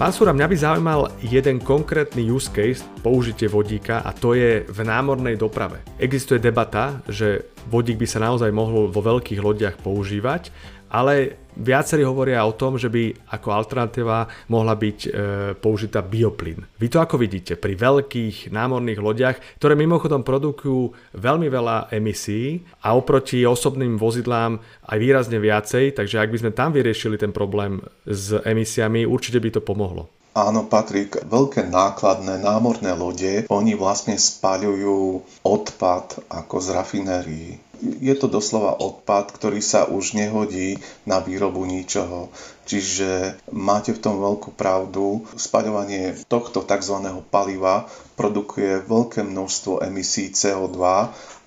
Pán 0.03 0.11
Súra, 0.11 0.35
mňa 0.35 0.51
by 0.51 0.57
zaujímal 0.59 1.01
jeden 1.23 1.63
konkrétny 1.63 2.27
use 2.27 2.51
case 2.51 2.83
použitie 3.07 3.47
vodíka 3.47 4.03
a 4.03 4.11
to 4.11 4.35
je 4.35 4.67
v 4.67 4.79
námornej 4.83 5.39
doprave. 5.39 5.79
Existuje 5.95 6.43
debata, 6.43 6.99
že 7.07 7.55
vodík 7.71 8.03
by 8.03 8.07
sa 8.11 8.19
naozaj 8.19 8.51
mohol 8.51 8.91
vo 8.91 8.99
veľkých 8.99 9.39
lodiach 9.39 9.79
používať, 9.79 10.51
ale 10.93 11.41
viacerí 11.57 12.05
hovoria 12.05 12.45
o 12.45 12.53
tom, 12.53 12.77
že 12.77 12.93
by 12.93 13.33
ako 13.33 13.49
alternatíva 13.53 14.29
mohla 14.53 14.77
byť 14.77 14.99
e, 15.05 15.09
použitá 15.57 16.05
bioplyn. 16.05 16.65
Vy 16.77 16.87
to 16.93 17.01
ako 17.01 17.17
vidíte 17.17 17.57
pri 17.57 17.77
veľkých 17.77 18.53
námorných 18.53 19.01
lodiach, 19.01 19.37
ktoré 19.57 19.73
mimochodom 19.77 20.21
produkujú 20.21 20.93
veľmi 21.17 21.49
veľa 21.49 21.93
emisí 21.93 22.61
a 22.85 22.93
oproti 22.93 23.45
osobným 23.45 23.97
vozidlám 23.97 24.61
aj 24.89 24.97
výrazne 25.01 25.41
viacej, 25.41 25.97
takže 25.97 26.21
ak 26.21 26.33
by 26.33 26.39
sme 26.45 26.53
tam 26.53 26.77
vyriešili 26.77 27.17
ten 27.17 27.33
problém 27.33 27.81
s 28.05 28.37
emisiami, 28.45 29.09
určite 29.09 29.41
by 29.41 29.51
to 29.53 29.61
pomohlo. 29.65 30.13
Áno, 30.33 30.65
Patrik, 30.65 31.29
veľké 31.29 31.69
nákladné 31.69 32.41
námorné 32.41 32.97
lode, 32.97 33.45
oni 33.53 33.77
vlastne 33.77 34.17
spaľujú 34.17 35.21
odpad 35.45 36.25
ako 36.33 36.57
z 36.57 36.69
rafinérií. 36.73 37.51
Je 37.83 38.15
to 38.15 38.31
doslova 38.31 38.79
odpad, 38.79 39.35
ktorý 39.35 39.59
sa 39.59 39.91
už 39.91 40.15
nehodí 40.15 40.79
na 41.03 41.19
výrobu 41.19 41.67
ničoho. 41.67 42.31
Čiže 42.63 43.43
máte 43.51 43.91
v 43.91 44.03
tom 44.03 44.23
veľkú 44.23 44.55
pravdu. 44.55 45.27
Spaľovanie 45.35 46.15
tohto 46.31 46.63
tzv. 46.63 47.03
paliva 47.27 47.91
produkuje 48.15 48.87
veľké 48.87 49.27
množstvo 49.27 49.83
emisí 49.83 50.31
CO2 50.31 50.79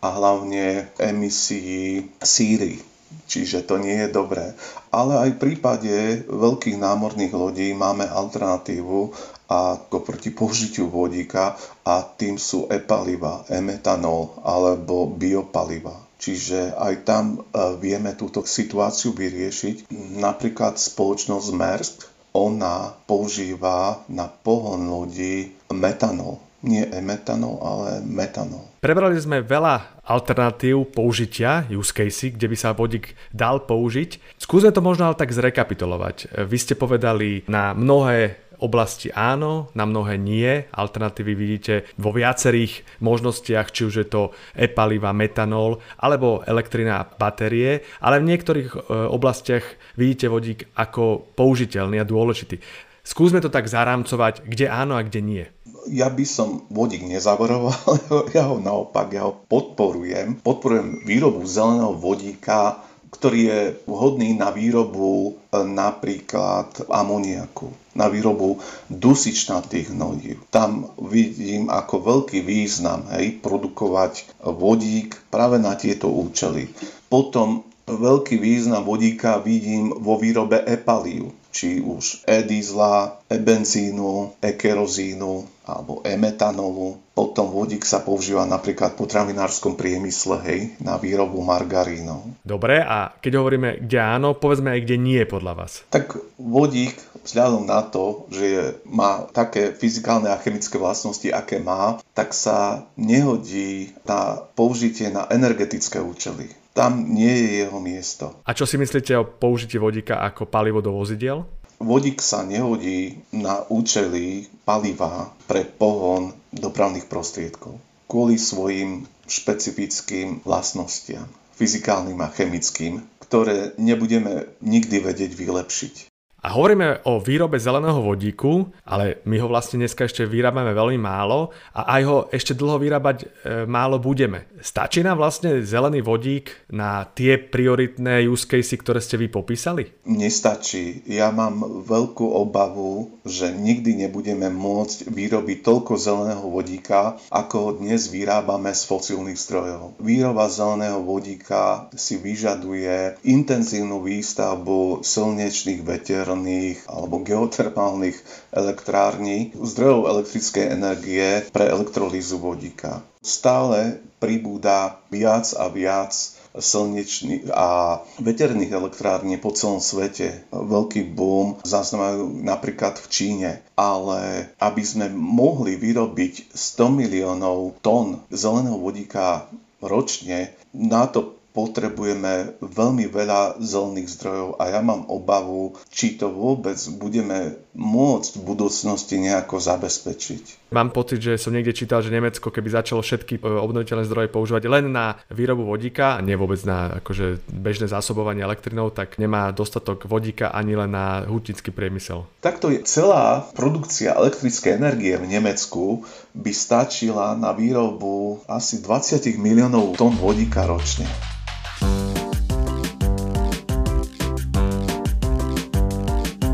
a 0.04 0.08
hlavne 0.12 0.92
emisí 1.00 2.04
síry 2.20 2.84
čiže 3.26 3.66
to 3.66 3.82
nie 3.82 4.06
je 4.06 4.10
dobré. 4.12 4.54
Ale 4.94 5.18
aj 5.18 5.30
v 5.36 5.42
prípade 5.42 5.94
veľkých 6.30 6.78
námorných 6.78 7.34
lodí 7.34 7.74
máme 7.74 8.06
alternatívu 8.06 9.14
ako 9.46 9.98
proti 10.02 10.34
použitiu 10.34 10.90
vodíka 10.90 11.54
a 11.86 12.02
tým 12.02 12.42
sú 12.42 12.66
e-paliva, 12.70 13.46
e-metanol 13.50 14.42
alebo 14.42 15.06
biopaliva. 15.06 16.05
Čiže 16.16 16.74
aj 16.76 16.94
tam 17.04 17.26
e, 17.36 17.40
vieme 17.78 18.16
túto 18.16 18.42
situáciu 18.48 19.12
vyriešiť. 19.12 19.92
Napríklad 20.20 20.80
spoločnosť 20.80 21.48
Maersk, 21.52 21.98
ona 22.36 22.92
používa 23.08 24.04
na 24.12 24.28
pohon 24.28 24.92
lodí 24.92 25.56
metanol 25.72 26.46
nie 26.66 26.82
e-metanol, 26.82 27.62
ale 27.62 28.02
metanol. 28.02 28.66
Prebrali 28.82 29.16
sme 29.22 29.46
veľa 29.46 30.02
alternatív 30.06 30.94
použitia 30.94 31.66
use 31.70 31.94
case, 31.94 32.34
kde 32.34 32.50
by 32.50 32.58
sa 32.58 32.74
vodík 32.74 33.14
dal 33.30 33.64
použiť. 33.64 34.42
Skúsme 34.42 34.74
to 34.74 34.82
možno 34.82 35.10
ale 35.10 35.18
tak 35.18 35.34
zrekapitulovať. 35.34 36.46
Vy 36.50 36.58
ste 36.58 36.74
povedali 36.74 37.46
na 37.46 37.78
mnohé 37.78 38.45
oblasti 38.60 39.12
áno, 39.12 39.72
na 39.74 39.84
mnohé 39.88 40.20
nie. 40.20 40.68
Alternatívy 40.72 41.34
vidíte 41.36 41.74
vo 42.00 42.16
viacerých 42.16 43.02
možnostiach, 43.04 43.72
či 43.72 43.88
už 43.88 43.96
je 44.04 44.08
to 44.08 44.22
e-paliva, 44.56 45.16
metanol 45.16 45.80
alebo 46.00 46.44
elektrina 46.46 47.02
a 47.02 47.08
batérie, 47.08 47.84
ale 48.00 48.22
v 48.22 48.30
niektorých 48.32 48.70
e, 48.74 48.78
oblastiach 49.10 49.66
vidíte 50.00 50.28
vodík 50.32 50.60
ako 50.76 51.34
použiteľný 51.36 52.00
a 52.02 52.08
dôležitý. 52.08 52.60
Skúsme 53.06 53.38
to 53.38 53.54
tak 53.54 53.70
zarámcovať, 53.70 54.46
kde 54.50 54.66
áno 54.66 54.98
a 54.98 55.06
kde 55.06 55.22
nie 55.22 55.46
ja 55.86 56.10
by 56.10 56.26
som 56.26 56.66
vodík 56.74 57.06
nezaboroval, 57.06 57.78
ja 58.38 58.50
ho 58.50 58.58
naopak, 58.58 59.14
ja 59.14 59.30
ho 59.30 59.38
podporujem. 59.46 60.42
Podporujem 60.42 61.06
výrobu 61.06 61.46
zeleného 61.46 61.94
vodíka, 61.94 62.82
ktorý 63.12 63.40
je 63.46 63.62
vhodný 63.86 64.38
na 64.38 64.50
výrobu 64.50 65.34
e, 65.34 65.62
napríklad 65.62 66.90
amoniaku, 66.90 67.70
na 67.98 68.10
výrobu 68.10 68.60
dusičnatých 68.90 69.94
hnojív. 69.94 70.42
Tam 70.50 70.90
vidím 70.98 71.70
ako 71.70 71.96
veľký 72.02 72.42
význam 72.42 73.06
hej, 73.14 73.40
produkovať 73.40 74.42
vodík 74.42 75.18
práve 75.30 75.62
na 75.62 75.78
tieto 75.78 76.10
účely. 76.12 76.70
Potom 77.08 77.64
veľký 77.86 78.42
význam 78.42 78.82
vodíka 78.82 79.38
vidím 79.42 79.94
vo 79.94 80.18
výrobe 80.18 80.62
epalív 80.66 81.34
či 81.56 81.80
už 81.80 82.28
e-diesla, 82.28 83.24
e-benzínu, 83.32 84.36
e-kerozínu 84.44 85.64
alebo 85.64 86.04
e-metanolu. 86.04 87.00
Potom 87.16 87.48
vodík 87.48 87.88
sa 87.88 88.04
používa 88.04 88.44
napríklad 88.44 88.94
v 88.94 89.08
potravinárskom 89.08 89.80
priemysle, 89.80 90.36
hej, 90.44 90.60
na 90.84 91.00
výrobu 91.00 91.40
margarínov. 91.40 92.28
Dobre, 92.44 92.84
a 92.84 93.16
keď 93.24 93.40
hovoríme, 93.40 93.70
kde 93.88 94.04
áno, 94.04 94.36
povedzme 94.36 94.76
aj, 94.76 94.84
kde 94.84 94.96
nie 95.00 95.24
podľa 95.24 95.54
vás. 95.56 95.88
Tak 95.88 96.20
vodík, 96.36 97.00
vzhľadom 97.24 97.64
na 97.64 97.88
to, 97.88 98.28
že 98.36 98.84
má 98.84 99.32
také 99.32 99.72
fyzikálne 99.72 100.28
a 100.28 100.42
chemické 100.44 100.76
vlastnosti, 100.76 101.32
aké 101.32 101.64
má, 101.64 102.04
tak 102.12 102.36
sa 102.36 102.84
nehodí 103.00 103.96
na 104.04 104.44
použitie 104.52 105.08
na 105.08 105.24
energetické 105.32 106.04
účely 106.04 106.52
tam 106.76 107.08
nie 107.08 107.32
je 107.32 107.50
jeho 107.64 107.80
miesto. 107.80 108.36
A 108.44 108.52
čo 108.52 108.68
si 108.68 108.76
myslíte 108.76 109.16
o 109.16 109.24
použití 109.24 109.80
vodíka 109.80 110.20
ako 110.20 110.44
palivo 110.44 110.84
do 110.84 110.92
vozidiel? 110.92 111.48
Vodík 111.86 112.18
sa 112.18 112.42
nehodí 112.42 113.14
na 113.30 113.62
účely 113.70 114.50
paliva 114.66 115.30
pre 115.46 115.62
pohon 115.62 116.34
dopravných 116.50 117.06
prostriedkov 117.06 117.78
kvôli 118.10 118.42
svojim 118.42 119.06
špecifickým 119.30 120.42
vlastnostiam, 120.42 121.30
fyzikálnym 121.58 122.18
a 122.22 122.30
chemickým, 122.34 123.06
ktoré 123.22 123.78
nebudeme 123.78 124.50
nikdy 124.66 124.98
vedieť 124.98 125.32
vylepšiť. 125.38 126.15
A 126.46 126.54
hovoríme 126.54 127.02
o 127.10 127.18
výrobe 127.18 127.58
zeleného 127.58 128.06
vodíku, 128.06 128.70
ale 128.86 129.18
my 129.26 129.42
ho 129.42 129.50
vlastne 129.50 129.82
dneska 129.82 130.06
ešte 130.06 130.30
vyrábame 130.30 130.78
veľmi 130.78 131.02
málo 131.02 131.50
a 131.74 131.98
aj 131.98 132.02
ho 132.06 132.18
ešte 132.30 132.54
dlho 132.54 132.78
vyrábať 132.78 133.18
e, 133.18 133.26
málo 133.66 133.98
budeme. 133.98 134.46
Stačí 134.62 135.02
nám 135.02 135.18
vlastne 135.18 135.66
zelený 135.66 136.06
vodík 136.06 136.70
na 136.70 137.10
tie 137.18 137.42
prioritné 137.42 138.30
use 138.30 138.46
case, 138.46 138.78
ktoré 138.78 139.02
ste 139.02 139.18
vy 139.18 139.26
popísali? 139.34 139.90
Nestačí. 140.06 141.02
Ja 141.10 141.34
mám 141.34 141.82
veľkú 141.82 142.30
obavu, 142.38 143.26
že 143.26 143.50
nikdy 143.50 144.06
nebudeme 144.06 144.54
môcť 144.54 145.10
vyrobiť 145.10 145.66
toľko 145.66 145.98
zeleného 145.98 146.46
vodíka, 146.46 147.18
ako 147.34 147.56
ho 147.58 147.72
dnes 147.82 148.14
vyrábame 148.14 148.70
z 148.70 148.86
fosílnych 148.86 149.42
zdrojov. 149.42 149.98
Výroba 149.98 150.46
zeleného 150.46 151.02
vodíka 151.02 151.90
si 151.98 152.22
vyžaduje 152.22 153.18
intenzívnu 153.26 153.98
výstavbu 154.06 155.02
slnečných 155.02 155.82
veter 155.82 156.35
solárnych 156.36 156.84
alebo 156.92 157.24
geotermálnych 157.24 158.18
elektrární, 158.52 159.56
zdrojov 159.56 160.12
elektrickej 160.12 160.66
energie 160.68 161.48
pre 161.56 161.72
elektrolízu 161.72 162.44
vodíka. 162.44 163.00
Stále 163.24 164.04
pribúda 164.20 165.00
viac 165.08 165.56
a 165.56 165.72
viac 165.72 166.12
slnečných 166.56 167.52
a 167.52 168.00
veterných 168.20 168.72
elektrární 168.72 169.36
po 169.40 169.52
celom 169.52 169.84
svete. 169.84 170.48
Veľký 170.52 171.04
boom 171.12 171.60
zaznamenajú 171.68 172.44
napríklad 172.44 172.96
v 172.96 173.08
Číne. 173.12 173.50
Ale 173.76 174.52
aby 174.60 174.84
sme 174.84 175.12
mohli 175.12 175.76
vyrobiť 175.76 176.56
100 176.56 177.00
miliónov 177.00 177.80
tón 177.84 178.24
zeleného 178.32 178.80
vodíka 178.80 179.52
ročne, 179.84 180.56
na 180.72 181.08
to 181.12 181.36
potrebujeme 181.56 182.60
veľmi 182.60 183.08
veľa 183.08 183.64
zelených 183.64 184.12
zdrojov 184.20 184.50
a 184.60 184.76
ja 184.76 184.84
mám 184.84 185.08
obavu, 185.08 185.80
či 185.88 186.20
to 186.20 186.28
vôbec 186.28 186.76
budeme 187.00 187.56
môcť 187.76 188.32
v 188.40 188.44
budúcnosti 188.44 189.16
nejako 189.20 189.60
zabezpečiť. 189.60 190.72
Mám 190.76 190.92
pocit, 190.92 191.24
že 191.24 191.40
som 191.40 191.56
niekde 191.56 191.76
čítal, 191.76 192.04
že 192.04 192.12
Nemecko 192.12 192.52
keby 192.52 192.68
začalo 192.72 193.00
všetky 193.04 193.40
e, 193.40 193.42
obnoviteľné 193.44 194.04
zdroje 194.08 194.28
používať 194.32 194.64
len 194.68 194.92
na 194.92 195.20
výrobu 195.32 195.68
vodíka, 195.68 196.20
nie 196.20 196.36
vôbec 196.36 196.60
na 196.68 197.00
akože 197.00 197.44
bežné 197.48 197.88
zásobovanie 197.88 198.44
elektrinou, 198.44 198.92
tak 198.92 199.16
nemá 199.16 199.52
dostatok 199.56 200.08
vodíka 200.08 200.52
ani 200.52 200.76
len 200.76 200.92
na 200.92 201.24
hutnický 201.28 201.72
priemysel. 201.72 202.28
Takto 202.44 202.72
je 202.72 202.84
celá 202.84 203.48
produkcia 203.56 204.16
elektrickej 204.16 204.76
energie 204.76 205.16
v 205.16 205.28
Nemecku 205.32 206.04
by 206.36 206.52
stačila 206.52 207.36
na 207.40 207.56
výrobu 207.56 208.44
asi 208.48 208.84
20 208.84 209.36
miliónov 209.40 209.96
tón 209.96 210.16
vodíka 210.20 210.68
ročne. 210.68 211.08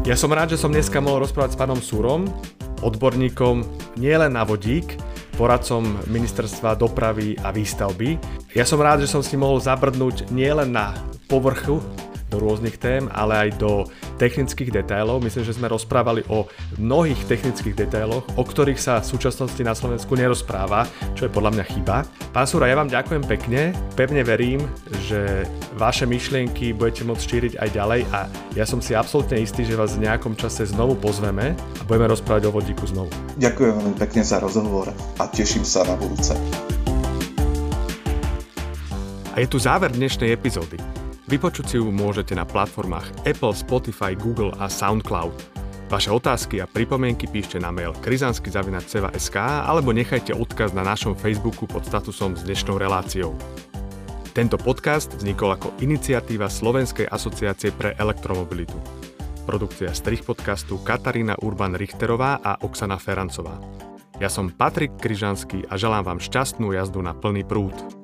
Ja 0.01 0.17
som 0.17 0.33
rád, 0.33 0.57
že 0.57 0.57
som 0.57 0.73
dneska 0.73 0.97
mohol 0.97 1.21
rozprávať 1.21 1.53
s 1.53 1.59
pánom 1.61 1.77
Súrom, 1.77 2.25
odborníkom 2.81 3.61
nielen 4.01 4.33
na 4.33 4.41
vodík, 4.41 4.97
poradcom 5.37 5.85
ministerstva 6.09 6.73
dopravy 6.73 7.37
a 7.45 7.53
výstavby. 7.53 8.17
Ja 8.57 8.65
som 8.65 8.81
rád, 8.81 9.05
že 9.05 9.13
som 9.13 9.21
s 9.21 9.29
ním 9.29 9.45
mohol 9.45 9.61
zabrdnúť 9.61 10.33
nielen 10.33 10.73
na 10.73 10.97
povrchu 11.29 11.85
do 12.31 12.39
rôznych 12.39 12.79
tém, 12.79 13.11
ale 13.11 13.47
aj 13.47 13.49
do 13.59 13.83
technických 14.15 14.71
detailov. 14.71 15.19
Myslím, 15.19 15.43
že 15.43 15.59
sme 15.59 15.67
rozprávali 15.67 16.23
o 16.31 16.47
mnohých 16.79 17.27
technických 17.27 17.75
detailoch, 17.75 18.23
o 18.39 18.43
ktorých 18.47 18.79
sa 18.79 19.03
v 19.03 19.11
súčasnosti 19.11 19.59
na 19.61 19.75
Slovensku 19.75 20.15
nerozpráva, 20.15 20.87
čo 21.13 21.27
je 21.27 21.33
podľa 21.35 21.59
mňa 21.59 21.65
chyba. 21.67 22.07
Pán 22.31 22.47
Súra, 22.47 22.71
ja 22.71 22.79
vám 22.79 22.87
ďakujem 22.87 23.27
pekne. 23.27 23.75
Pevne 23.99 24.23
verím, 24.23 24.63
že 25.11 25.43
vaše 25.75 26.07
myšlienky 26.07 26.71
budete 26.71 27.03
môcť 27.03 27.27
šíriť 27.27 27.53
aj 27.59 27.69
ďalej 27.75 28.01
a 28.15 28.19
ja 28.55 28.63
som 28.63 28.79
si 28.79 28.95
absolútne 28.95 29.35
istý, 29.43 29.67
že 29.67 29.75
vás 29.75 29.99
v 29.99 30.07
nejakom 30.07 30.39
čase 30.39 30.63
znovu 30.71 30.95
pozveme 30.95 31.51
a 31.53 31.81
budeme 31.83 32.07
rozprávať 32.07 32.47
o 32.47 32.55
vodíku 32.55 32.87
znovu. 32.87 33.11
Ďakujem 33.35 33.73
veľmi 33.75 33.95
pekne 33.99 34.21
za 34.23 34.39
rozhovor 34.39 34.87
a 35.19 35.23
teším 35.27 35.67
sa 35.67 35.83
na 35.83 35.99
budúce. 35.99 36.31
A 39.31 39.39
je 39.39 39.47
tu 39.47 39.57
záver 39.57 39.89
dnešnej 39.95 40.35
epizódy. 40.35 41.00
Vypočuť 41.31 41.63
si 41.63 41.75
ju 41.79 41.87
môžete 41.87 42.35
na 42.35 42.43
platformách 42.43 43.23
Apple, 43.23 43.55
Spotify, 43.55 44.19
Google 44.19 44.51
a 44.59 44.67
SoundCloud. 44.67 45.31
Vaše 45.87 46.11
otázky 46.11 46.59
a 46.59 46.67
pripomienky 46.67 47.23
píšte 47.23 47.55
na 47.55 47.71
mail 47.71 47.95
krizansky.sk 48.03 49.37
alebo 49.39 49.95
nechajte 49.95 50.35
odkaz 50.35 50.75
na 50.75 50.83
našom 50.83 51.15
Facebooku 51.15 51.71
pod 51.71 51.87
statusom 51.87 52.35
s 52.35 52.43
dnešnou 52.43 52.75
reláciou. 52.75 53.31
Tento 54.35 54.59
podcast 54.59 55.15
vznikol 55.15 55.55
ako 55.55 55.71
iniciatíva 55.79 56.51
Slovenskej 56.51 57.07
asociácie 57.07 57.71
pre 57.79 57.95
elektromobilitu. 57.95 58.75
Produkcia 59.47 59.95
strich 59.95 60.27
podcastu 60.27 60.83
Katarína 60.83 61.39
Urban 61.39 61.79
Richterová 61.79 62.43
a 62.43 62.59
Oksana 62.59 62.99
Ferancová. 62.99 63.55
Ja 64.19 64.27
som 64.27 64.51
Patrik 64.51 64.99
Kryžanský 64.99 65.63
a 65.71 65.79
želám 65.79 66.11
vám 66.11 66.19
šťastnú 66.19 66.75
jazdu 66.75 66.99
na 66.99 67.15
plný 67.15 67.47
prúd 67.47 68.00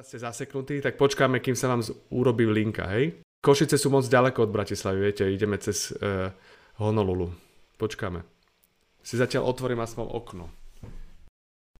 teraz 0.00 0.16
ste 0.16 0.24
zaseknutí, 0.24 0.80
tak 0.80 0.96
počkáme, 0.96 1.44
kým 1.44 1.52
sa 1.52 1.68
vám 1.68 1.84
urobí 2.08 2.48
linka, 2.48 2.88
hej? 2.88 3.20
Košice 3.44 3.76
sú 3.76 3.92
moc 3.92 4.08
ďaleko 4.08 4.48
od 4.48 4.54
Bratislavy, 4.56 4.96
viete, 4.96 5.28
ideme 5.28 5.60
cez 5.60 5.92
uh, 5.92 6.32
Honolulu. 6.80 7.28
Počkáme. 7.76 8.24
Si 9.04 9.20
zatiaľ 9.20 9.52
otvorím 9.52 9.84
aspoň 9.84 10.08
okno. 10.08 10.48